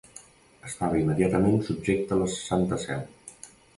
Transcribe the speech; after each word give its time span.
Estava 0.69 0.97
immediatament 1.01 1.61
subjecta 1.67 2.17
a 2.17 2.21
la 2.23 2.31
Santa 2.39 2.81
Seu. 2.87 3.05